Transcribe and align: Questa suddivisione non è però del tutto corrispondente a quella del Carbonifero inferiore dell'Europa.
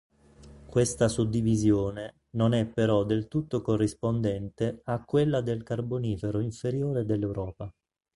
Questa 0.65 1.07
suddivisione 1.07 2.21
non 2.31 2.53
è 2.55 2.65
però 2.65 3.03
del 3.03 3.27
tutto 3.27 3.61
corrispondente 3.61 4.81
a 4.85 5.05
quella 5.05 5.41
del 5.41 5.61
Carbonifero 5.61 6.39
inferiore 6.39 7.05
dell'Europa. 7.05 7.71